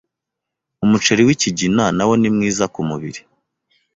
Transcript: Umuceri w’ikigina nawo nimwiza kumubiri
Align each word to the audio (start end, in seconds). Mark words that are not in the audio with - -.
Umuceri 0.83 1.21
w’ikigina 1.27 1.85
nawo 1.97 2.13
nimwiza 2.17 2.63
kumubiri 2.73 3.21